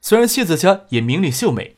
[0.00, 1.76] 虽然谢子佳也明丽秀美，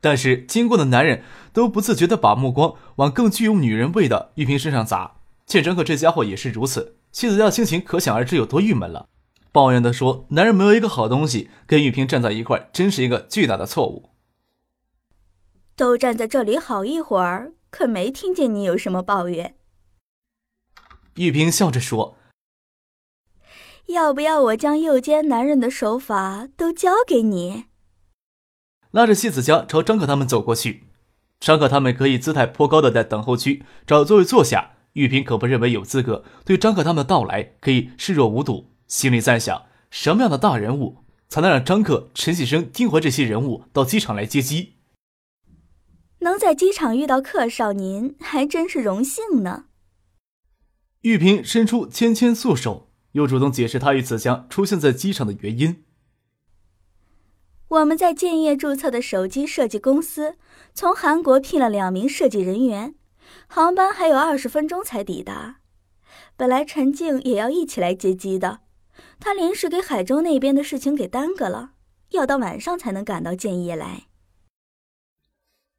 [0.00, 1.22] 但是经过的男人
[1.52, 5.16] 都不自觉地把目光往更具有女人味的玉萍身上砸。
[5.46, 9.08] 见张可这家伙也是如此，谢子佳的心情可想而知有多郁闷了，
[9.52, 14.10] 抱怨地说：“男人没有一个好东西，跟玉萍站在一块，真是一个巨大的错误。”
[15.76, 19.54] 都站在这里好一会儿，可没听见你有什么抱怨。
[21.14, 22.16] 玉萍笑着说。
[23.88, 27.64] 要不要我将诱奸男人的手法都教给你？
[28.90, 30.84] 拉着谢子佳朝张可他们走过去。
[31.40, 34.72] 张可他们可以姿态颇高的在等候区找座位坐下。
[34.94, 44.74] 玉萍可不认为有资格对张可他们的到来可以视若无睹，心里在想：什么样的大人物才能让张可、陈启生、丁怀这些人物到机场来接机？
[46.18, 49.66] 能在机场遇到客少您，还真是荣幸呢。
[51.02, 52.87] 玉萍伸出纤纤素手。
[53.12, 55.84] 又主动解释他与子佳出现在机场的原因。
[57.68, 60.36] 我们在建业注册的手机设计公司，
[60.72, 62.94] 从韩国聘了两名设计人员，
[63.46, 65.56] 航班还有二十分钟才抵达。
[66.36, 68.60] 本来陈静也要一起来接机的，
[69.20, 71.72] 他临时给海州那边的事情给耽搁了，
[72.12, 74.04] 要到晚上才能赶到建业来。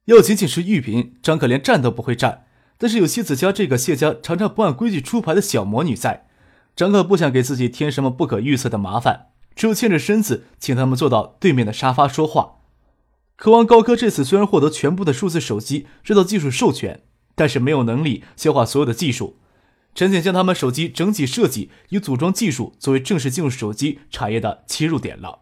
[0.06, 2.46] 要仅仅是玉萍，张可连站都不会站，
[2.78, 6.29] 但是有谢子佳这个谢家常常不按规矩出牌的小魔女在。
[6.80, 12.60] 张克不想给自己添什么不可预测的麻烦，只有欠着身子，请他们坐到对面的沙发说话。
[13.36, 17.02] 渴望高科这次虽然获得全部的数字手机制造技术授权，
[17.36, 19.36] 但是没有能力消化所有的技术。
[19.94, 25.40] 陈景将他们手机整体设计与组装技术作为正式进入手机产业的切入点了。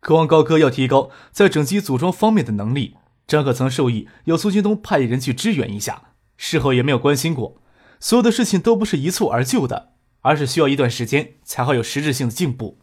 [0.00, 2.94] 渴望高科要提高在整机组装方面的能力，
[3.26, 6.04] 张可曾授意要苏京东派人去支援一下，
[6.38, 7.60] 事后也没有关心过。
[8.00, 9.90] 所有的事情都不是一蹴而就的。
[10.24, 12.78] 而是需要一段时间才会有实质性的进步。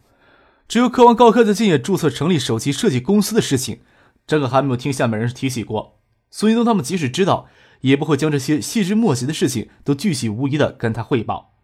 [0.68, 3.80] 只有渴望高科在建业注册成立手机设计公司的事情，
[4.26, 6.00] 张可还没有听下面人提起过。
[6.30, 7.48] 苏一东他们即使知道，
[7.82, 11.54] 也不会将这些细枝末节的事情都巨细无遗的跟他汇报。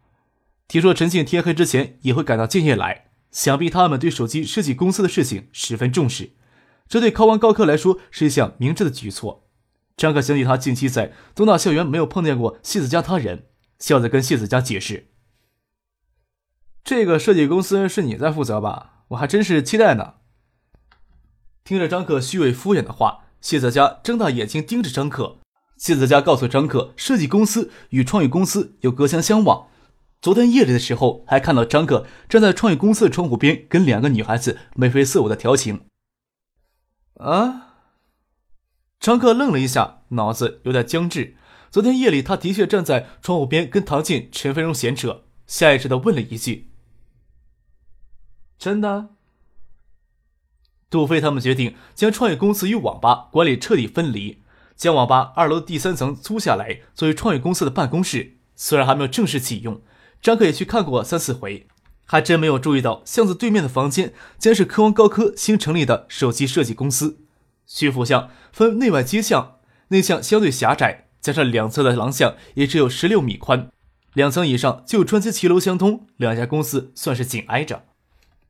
[0.67, 6.33] 听说陈庆天黑之前也会赶到建业来，想必他们对手机设计公司的事情十分重视。
[6.87, 9.47] 这对考完高科来说是一项明智的举措。
[9.97, 13.47] 张可想起他近期在东大校园没有碰见过谢子佳他人，
[13.79, 15.08] 笑着跟谢子佳解释。
[16.83, 19.05] 这个设计公司是你在负责吧？
[19.09, 20.15] 我还真是期待呢。
[21.65, 25.39] 听着张克虚伪敷衍的话，谢泽佳睁大眼睛盯着张克。
[25.77, 29.69] 谢泽佳告诉张克，设计公司与创意公司有隔墙相望。
[30.21, 35.83] 昨天夜里的时候，还看到张克站在创意公司的窗户边，跟两个女孩子眉飞色舞的调情。
[37.15, 37.67] 啊！
[38.99, 41.37] 张克愣了一下，脑子有点僵滞。
[41.71, 46.68] 昨天夜里，他的确站在窗户边跟唐静、陈飞荣闲扯，下意识的问了一句。
[48.59, 49.11] 真的，
[50.91, 54.43] 杜飞他们决定将创业公司与网吧管理彻底分离，
[54.75, 58.35] 将网吧二楼第三层租下来作为创业公司的办公室。
[58.57, 59.81] 虽然还没有正式启用，
[60.21, 61.69] 张克也去看过三四回，
[62.05, 67.21] 还真没有注意到巷子对面的房间将是科王高科新成立的手机设计公司。
[67.65, 69.59] 徐府巷分内外街巷，
[69.89, 73.71] 内巷相对狭窄，加上两侧的廊巷也只有十六米宽，
[74.15, 77.85] 两层以上就专街骑楼相通，两家公司算是紧挨着。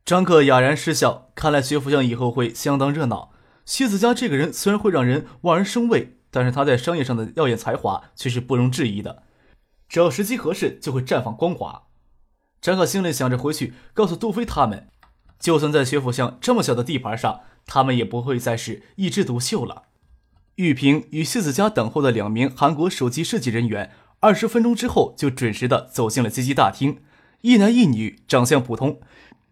[0.05, 3.31] 张克哑然失笑，看来学府巷以后会相当热闹。
[3.65, 9.23] 谢子佳这个人虽然会让人望而生畏，但是他在商业上的耀眼才华却是不容置疑的。
[9.87, 11.83] 只要时机合适，就会绽放光华。
[12.59, 14.87] 张克心里想着，回去告诉杜飞他们，
[15.39, 19.83] 就算在学府巷这么小的地盘上，他们也不会再是一枝独秀了。
[20.55, 27.01] 玉萍与谢子佳等候的两名韩国手机设计人员，二十分钟之后就准时的走进了接机大厅，
[27.41, 28.99] 一男一女，长相普通。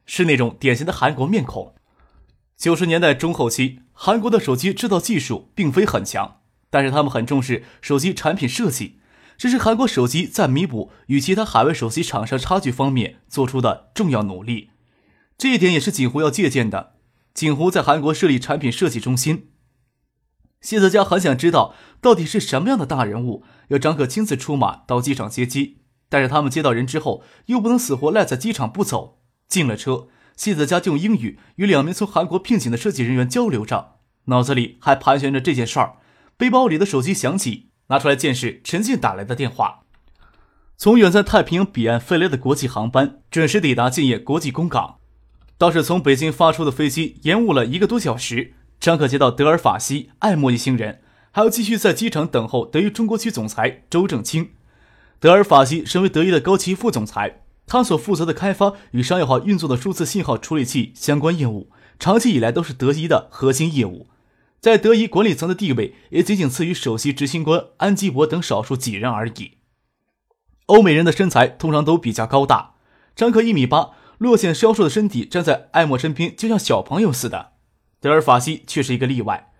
[0.08, 1.76] 是那种典型的韩国面孔。
[2.58, 6.40] 九十年代中后期，韩国的手机制造技术并非很强，
[6.72, 9.00] 但是他们很重视手机产品设计，
[9.38, 14.72] 这是韩国手机在弥补与其他海外手机厂商差距方面做出的重要努力。
[15.38, 16.96] 这一点也是锦湖要借鉴的。
[17.36, 19.52] 锦湖在韩国设立产品设计中心。
[20.60, 29.20] 谢泽佳很想知道，到底是什么样的大人物要张可亲自出马到机场接机，但是他们接到人之后，又不能死活赖在机场不走。
[29.48, 33.96] 进了车，西子佳就用英语与两名从韩国聘请的设计人员交流着。
[34.26, 35.94] 脑子里还盘旋着这件事儿。
[36.36, 39.80] 背包里的手机响起，拿出来见识陈静打来的电话。
[40.78, 44.98] 从远在太平洋彼岸飞来的国际航班准时抵达建业国际空港，
[45.58, 48.54] 倒是从北京发出的飞机延误了一个多小时。
[48.80, 51.02] 张可接到德尔法西、艾默一行人，
[51.32, 54.52] 还要继续在机场等候德意中国区总裁周正清。
[55.20, 61.70] 德尔法西身为德意的高级副总裁，他所负责的开发与商业化运作的数字信号处理器相关业务，
[62.00, 64.08] 长期以来都是德仪的核心业务，
[64.62, 69.58] 在德仪管理层的地位也仅仅次于首席执行官安基伯等少数几人而已。
[70.68, 72.76] 欧美人的身材通常都比较高大，
[73.16, 77.52] 张克一米八，略显消瘦的身体站在艾默身边就像小朋友似的。
[78.00, 79.52] 德尔法西却是一个例外，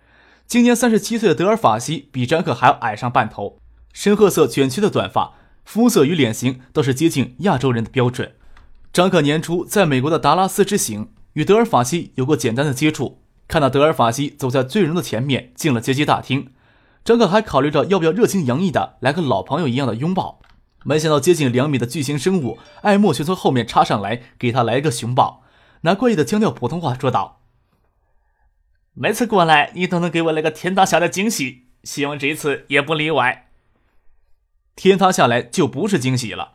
[0.46, 3.58] 今年三十七岁的德尔法西比张克还要矮上半头，
[3.92, 5.34] 深褐色卷曲的短发，
[5.68, 8.32] 肤色与脸型都是接近亚洲人的标准。
[8.90, 16.52] 张可年初在美国的达拉斯之行与德尔法西有过简单的接触，看到德尔法西走在醉人的前面进了接机大厅，
[17.04, 20.40] 张可还考虑着要不要热情洋溢的来个老朋友一样的拥抱。
[20.84, 25.42] 没想到接近两米的巨型生物艾默却从后面插上来，给他来一个熊抱，
[25.82, 27.42] 拿怪异的腔调普通话说道
[28.96, 33.44] ：“每次过来你都能给我来个天大下的惊喜，希望这次也不例外。”
[34.78, 36.52] 天塌下来就不是惊喜了。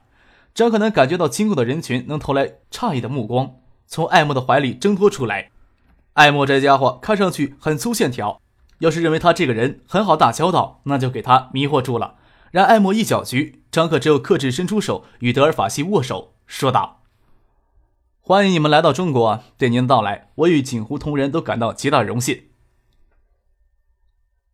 [0.54, 3.56] 张可南感觉到经过的人群能投来诧异的目光，
[3.86, 5.52] 从艾默的怀里挣脱出来。
[6.14, 8.40] 艾默这家伙看上去很粗线条，
[8.80, 12.16] 要是认为他这个人很好打交道，那就给他迷惑住了。
[12.52, 17.02] 让艾默一搅局，张克只有克制伸出手与德尔法西握手，说道
[18.22, 22.44] ：“欢迎你们来到中国，对您的到来，我与锦湖同仁都感到极大荣幸。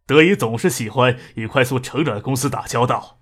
[0.08, 3.18] 德仪总是喜欢与快速成长的公司打交道。”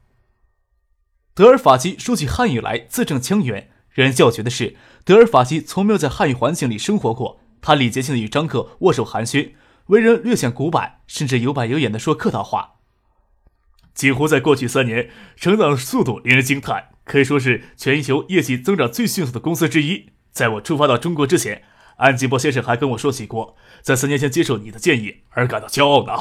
[1.37, 4.75] 德尔法西说起汉语来字正腔圆，让人叫绝的是，
[5.05, 7.39] 德尔法西从没有在汉语环境里生活过。
[7.61, 9.51] 他礼节性的与张克握手寒暄，
[9.89, 12.77] 为人略显古板，甚至有板有眼的说客套话。
[13.93, 20.09] 几乎在过去三年成长速度令人惊叹，可以说是全球业绩增长最迅速的公司之一。
[20.31, 21.61] 在我出发到中国之前，
[21.97, 26.13] 安吉波先生还跟我说起过，在三年前接受你的建议而感到骄傲呢。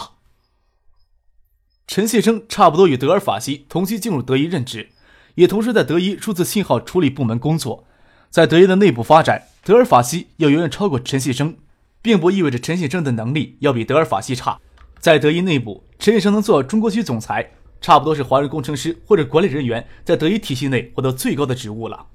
[1.86, 4.90] 陈先生差不多与德尔法西同期进入德仪任职，
[5.37, 7.87] 也同时在德仪数字信号处理部门工作。
[8.29, 11.56] 在德仪的内部发展，德尔法西要远远超过陈信生，
[12.03, 14.59] 并不意味着陈信生的能力要比德尔法西差。
[14.99, 17.53] 在德仪内部，陈先生能做中国区总裁。
[17.81, 22.06] 差不多是华人工程师或者管理人员在德仪体系内获得最高的职务了。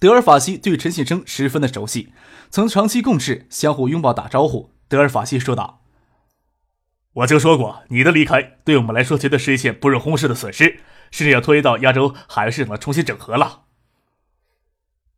[0.00, 2.08] 德尔法西对陈信生十分的熟悉，
[2.50, 4.70] 曾长期共事，相互拥抱打招呼。
[4.88, 5.82] 德尔法西说道
[7.16, 10.80] ：“我就说过，你的离开对我们来说绝对是一件不容忽视的损失，
[11.10, 13.62] 甚至要拖延到亚洲海外市场的重新整合了。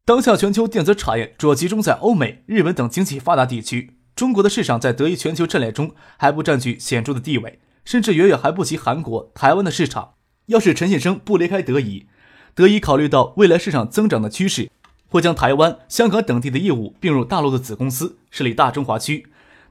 [0.04, 10.12] 当下全球电子产业主要集中在欧美、日本等经济发达地区，中国的市场在德仪全球战略中还不占据显著的地位。”甚至远远还不及韩国、台湾的市场。
[10.46, 12.06] 要是陈先生不离开德仪，
[12.54, 14.70] 德仪考虑到未来市场增长的趋势，
[15.08, 19.26] 会将台湾、香港等地的业务并入大陆的子公司，设立大中华区。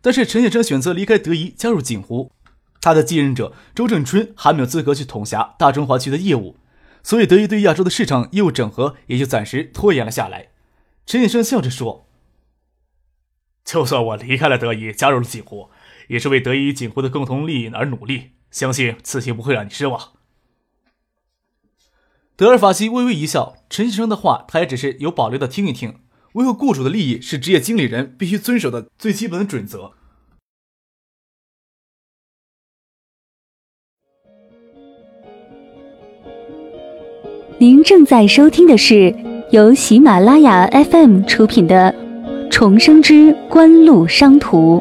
[0.07, 2.31] 但是陈先生选择离开德仪，加入锦湖，
[2.79, 6.55] 他的继任者周正春还没有资格去统辖大中华区的业务，
[7.03, 10.51] 所以德仪对亚洲的市场业务整合也就暂时拖延了下来。
[11.05, 12.07] 陈先生笑着说
[13.65, 15.69] ：“就算我离开了德仪，加入了锦湖。”
[16.07, 20.13] 也是为德仪锦湖的共同利益而努力，相信此行不会让你失望。
[22.37, 25.99] 德尔法西微微一笑，陈先生的话他也只是有保留的听一听。
[26.35, 29.96] 维护雇主的利益是职业经理人必须遵守的最基本的准则。
[37.59, 39.15] 您正在收听的是
[39.49, 41.91] 由喜马拉雅 FM 出品的
[42.51, 44.77] 《重生之官路商途》。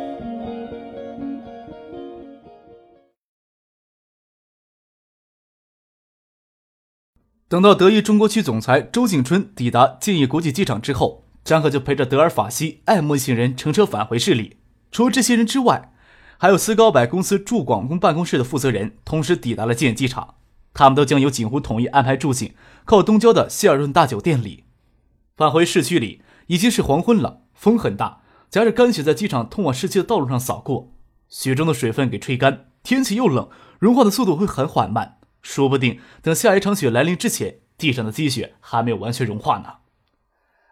[7.48, 14.58] 等到德意中国区总裁周景春抵达建业国际机场之后，张赫就陪着德尔法西、艾默一行人乘车返回市里。
[14.92, 15.94] 除了这些人之外，
[16.36, 20.34] 还有斯高柏公司驻广东办公室的负责人同时抵达了建业机场。
[20.76, 22.54] 他们都将由锦湖统一安排住进
[22.84, 24.64] 靠东郊的希尔顿大酒店里。
[25.34, 30.92] 返回市区里已经是黄昏了，风很大，夹着干雪在机场通往市区的道路上扫过，
[31.30, 32.66] 雪中的水分给吹干。
[32.82, 35.16] 天气又冷，融化的速度会很缓慢。
[35.40, 39.76] 说不定等下一场雪来临之前，地上的积雪还没有完全融化呢。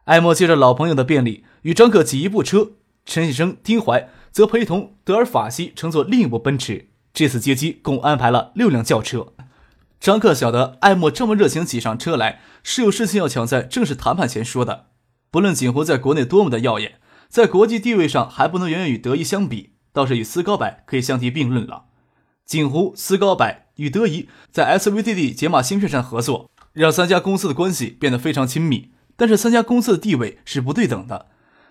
[0.05, 2.73] 艾默借着老朋友的便利，与张克挤一部车，
[3.07, 6.91] 陈先生、丁怀则陪同德尔法西乘坐另一部奔驰。
[7.15, 9.33] 这次接机共安排了六辆轿车。
[10.05, 14.89] 张克晓得艾默这么热情挤上车来，是有事情要抢在正式谈判前说的。
[15.31, 16.97] 不论锦湖在国内多么的耀眼，
[17.31, 19.77] 在国际地位上还不能远远与德意相比。
[19.95, 21.85] 倒是与斯高柏可以相提并论了。
[22.45, 28.91] 锦湖、斯高柏与德仪在 SVD 解码芯片上合作，让三家公司的关系变得非常亲密。
[29.17, 31.29] 但是三家公司的地位是不对等的。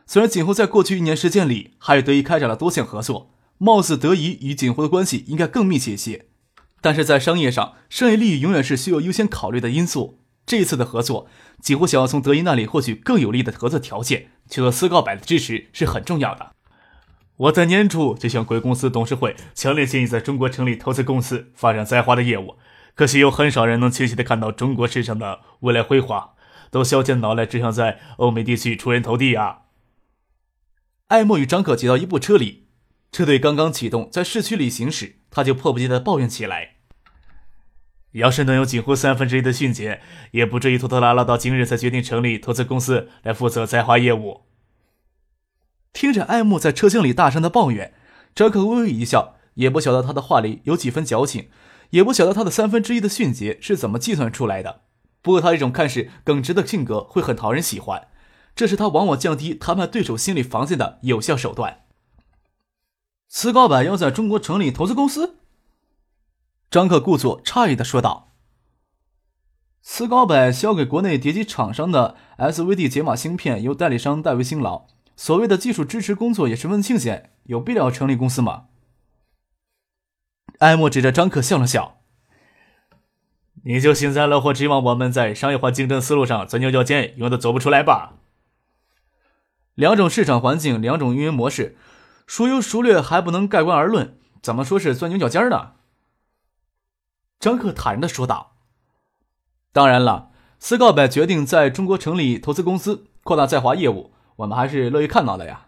[0.08, 6.26] 虽然锦湖在过去一年时间里还与德仪开展了多项合作，貌似德仪与锦湖的关系应该更密切一些，
[6.84, 10.20] 但是在商业上，商业利益永远是需要优先考虑的因素。
[10.46, 11.30] 这一次的合作，
[11.62, 16.52] 几乎想要从德仪那里获取更有利的合作条件，取得斯高柏的支持是很重要的。
[17.38, 22.58] 我在年初就向贵公司董事会强烈建议在中国成立投资公司，发展在华的业务。
[22.96, 26.32] 可惜有很少人能清晰地看到中国市场的未来辉煌，
[26.70, 29.60] 都削尖脑袋只想在欧美地区出人头地啊！
[31.08, 32.63] 艾默与张可挤到一部车里，
[33.14, 36.78] 车队刚刚启动，在市区里行驶，他就迫不及待抱怨起来
[38.14, 40.02] ：“要是能有锦湖三分之一的迅捷，
[40.32, 44.46] 也不至于拖拖拉拉到今日才决定成立投资公司来负责在华业务。”
[45.94, 47.94] 听着艾慕在车厢里大声的抱怨，
[48.34, 51.50] 张可微微一笑，也不晓得他的话里有几分矫情，
[51.92, 54.82] 也不晓得他的三分之一的迅捷是怎么计算出来的。
[55.22, 58.08] 不过他这种看似耿直的性格会很讨人喜欢。
[58.56, 61.83] 这是他往往降低谈判对手心理防线的有效手段。
[63.36, 65.40] 斯高柏要在中国成立投资公司，
[66.70, 68.32] 张克故作诧异的说道
[69.82, 74.86] ：“斯高柏销给国内叠机厂商的 SVD 解码芯片由代理商代为辛劳，
[75.16, 78.66] 所谓的技术支持工作也十分清闲，有必要成立公司吗？”
[80.60, 82.02] 艾默指着张克笑了笑
[83.66, 88.20] ：“你就幸灾乐祸，指望我们在商业化竞争思路上钻牛角尖，永远都走不出来吧？”
[89.74, 91.76] 两种市场环境，两种运营模式，
[92.36, 95.74] 孰优孰劣还不能盖棺而论，怎么说是钻牛角尖呢？
[97.40, 98.56] 张克坦然的说道
[99.72, 105.68] ：“当然了，斯高柏决定在中国成立投资公司，扩大在华业务，我们还是乐意看到的呀。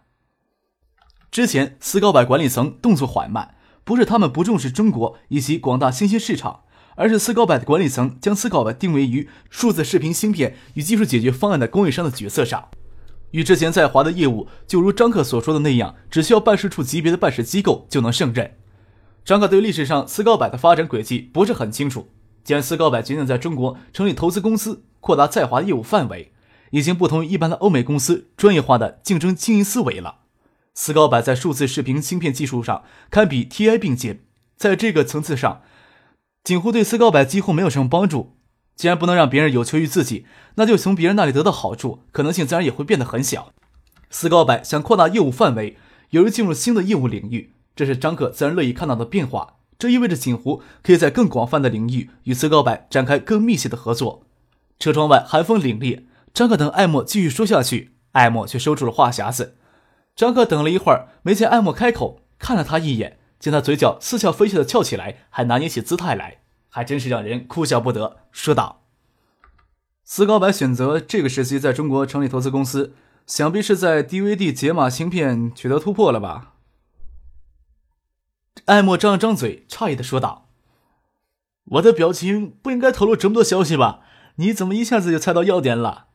[1.29, 3.53] 之前斯高柏管理层动作缓慢，
[3.83, 6.63] 不是他们不重视中国以及广大新兴市场，
[6.95, 12.69] 而是斯高柏的管理层将斯高柏定位于数字视频芯片与技术解决方案的供应商的角色上。”
[13.31, 18.55] 与之前在华的业务，就如张克所说的那样，只需要办事处级别的办事机构就能胜任。
[19.25, 22.09] 张克对历史上斯高柏的发展轨迹不是很清楚。
[22.43, 26.31] 既然斯高柏决定在中国成立投资公司，扩大在华业务范围，
[26.69, 30.19] 已经不同于一般的欧美公司专业化的竞争经营思维了。
[30.75, 35.63] 斯高柏在数字视频芯片技术上堪比 TI 并肩，在这个层次上，
[36.43, 38.35] 锦湖对斯高柏几乎没有什么帮助。
[38.75, 43.53] 既然不能让别人有求于自己，那就从别人那里得到好处，可能性自然也会变得很小。
[44.09, 45.77] 斯高柏想扩大业务范围，
[46.09, 49.55] 有人进入新的业务领域，这是张克自然乐意看到的变化。
[49.77, 54.23] 这意味着锦湖可以在更广泛的领域与斯高柏展开更密切的合作。
[54.79, 56.03] 车窗外寒风凛冽，
[56.33, 59.57] 张克等艾默继续说下去，艾默却收住了话匣子。
[60.15, 66.39] 张克等了一会儿，没见艾默开口，看了他一眼，见他嘴角似笑非笑的翘起来，还拿捏起姿态来。
[66.75, 68.81] 还真是让人哭笑不得，说道
[70.03, 72.93] ：“斯高柏选择这个时期在中国成立投资公司，
[73.25, 76.55] 想必是在 DVD 解码芯片取得突破了吧？”
[78.67, 80.49] 艾莫张了张嘴，诧异的说道
[81.79, 84.01] ：“我的表情不应该透露这么多消息吧？
[84.35, 86.07] 你怎么一下子就猜到要点了？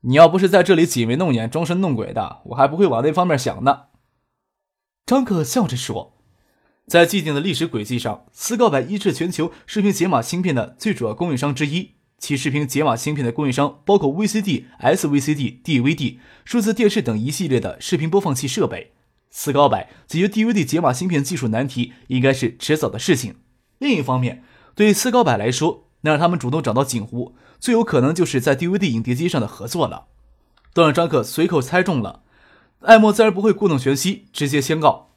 [0.00, 3.84] 你要不是在这里挤眉弄眼、装神弄鬼的，我还不会往那方面想呢。”
[5.06, 6.18] 张克笑着说。
[6.92, 11.92] 在既定的历史轨迹上，斯高柏一是全球视频解码芯片的最主要供应商之一。
[12.18, 18.92] 其视频解码芯片的供应商包括 VCD、SVCD、DVD、数字电视等一系列的视频播放器设备。
[19.30, 23.36] 斯高柏解决 DVD 解码芯片技术难题，应该是迟早的事情。
[23.78, 24.44] 另一方面，
[24.74, 30.08] 对斯高柏来说，能让他们主动找到锦湖，最有可能就是在 DVD 影碟机上的合作了。
[30.74, 32.24] 都让张克随口猜中了，
[32.80, 35.08] 艾默自然不会故弄玄虚，直接宣告。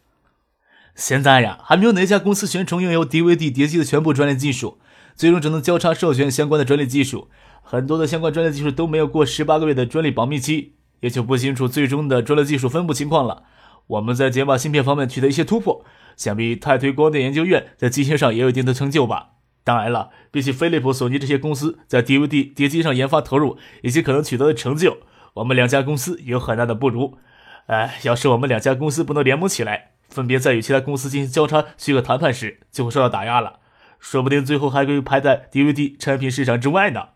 [0.95, 4.79] 现在呀，还没有哪家公司宣称拥有 DVD 碟机的全部专利技术，
[5.13, 7.27] 最终只能交叉授权相关的专利技术。
[7.61, 13.43] 很多的相关专利技术都没有过十八个月的专利保密期，也就不清楚最终的专利技术分布情况了。
[13.87, 15.83] 我们在解码芯片方面取得一些突破，
[16.15, 19.31] 想必泰推光电研究院在机芯上也有一定的成就吧。
[19.65, 24.99] 当然了，比起飞利浦、索尼这些公司在 DVD 碟机上研发投入以及可能取得的成就，
[25.33, 27.17] 我们两家公司有很大的不如。
[27.65, 33.59] 哎，要是我们两家公司不能联盟起来，分别在与其他公司进行交叉许可谈判时，就会受到打压了，
[33.99, 37.09] 说不定最后还会排在 DVD 产品市场之外呢。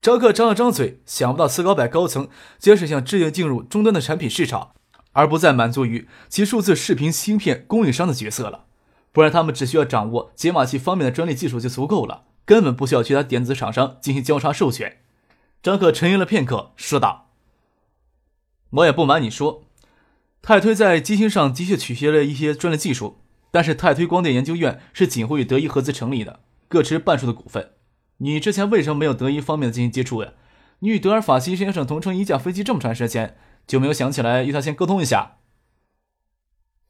[0.00, 4.72] 张克张了张嘴，想不到斯高柏高层竟是想直接进入终端的产品市场，
[5.12, 8.64] 而不再满足于其数字视频芯片供应商的角色了。
[9.12, 15.02] 不然他们只需要掌握解码器方面的专利技术就足够了，根本不需要其他电子厂商进行交叉授权。
[15.62, 17.30] 张克沉吟了片刻，说道
[18.70, 19.64] ：“我也不瞒你说。”
[20.40, 23.18] 泰推在机芯上的确取消了一些专利技术，
[23.50, 27.72] 但是泰推光电研究院是锦湖与德仪合资成立的，各持半数的股份。
[28.18, 30.32] 你之前为什么没有德仪方面的进行接触呀？
[30.80, 35.38] 你与德尔法西先生同乘一架飞机这么长时间，就没有想起来与他先沟通一下？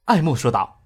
[0.05, 0.83] 艾默说道。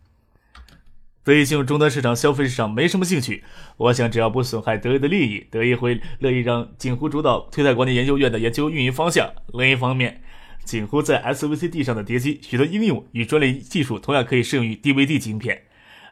[1.24, 3.46] 对于进入终端市场、消费市场没什么兴趣。
[3.78, 9.34] 我想，只要不损害德仪的利益，德仪会乐意让锦湖主导推泰光电研究院的研究运营方向。
[9.54, 10.22] 另一方面，
[10.64, 15.64] 锦湖在 SVCD 上的叠机许多应用与专利技术同样可以适用于 DVD 晶片。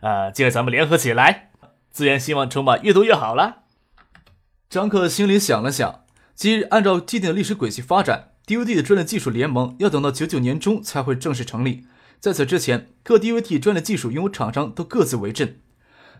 [0.01, 1.51] 呃，既然咱们联合起来，
[1.89, 3.63] 自然希望筹码越多越好了。
[4.69, 6.05] 张克心里想了想，
[6.35, 11.85] 即按照既定的历史轨迹发展，DVD 的专利技术联盟要等到九九年中才会正式成立。
[12.19, 15.59] 在此之前，各 DVD 专利技术拥有厂商都各自为阵。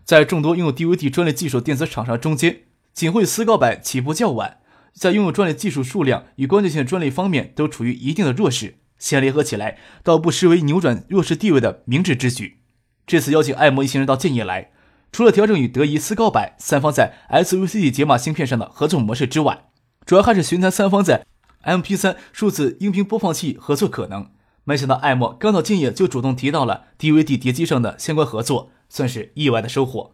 [0.04, 2.62] 在众多拥有 DVD 专利技术电子厂商中间，
[2.94, 4.58] 仅会思高柏起步较晚，
[4.94, 8.80] 在拥有专利技术数量与关键性专利方面都处于一定的弱势。
[8.98, 12.60] 先联合起来，倒不失为扭转弱势地位的明智之举。
[13.08, 14.72] 这次邀请爱摩一行人到建业来，
[15.12, 19.66] 除了调整与德仪、思高柏三方在 SVCD 解码芯片上的合作模式之外，
[20.06, 21.26] 主要还是寻谈三方在
[21.64, 24.30] MP3 数字音频播放器合作可能。
[24.64, 30.14] 没想到艾默刚到建业就主动提到了 DVD 碟机上的相关合作，算是意外的收获。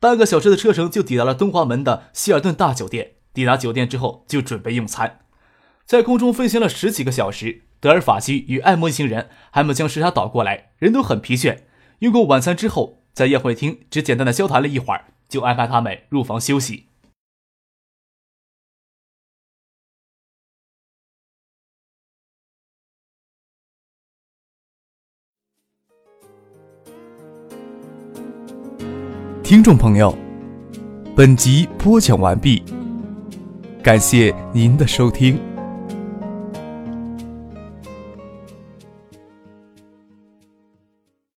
[0.00, 3.12] 半个小时的车程就抵达了东华门的希尔顿大酒店。
[3.34, 5.18] 抵达酒店之后就准备用餐，
[5.84, 11.64] 在空中飞行了十几个小时，德尔法西与艾默一行人还没将时差倒过来，人都很疲倦。
[11.98, 16.86] 用过晚餐之后，在宴会厅只简单的交谈了一会儿，就安排他们入房休息。
[29.42, 30.16] 听众朋友，
[31.14, 32.62] 本集播讲完毕，
[33.84, 35.53] 感谢您的收听。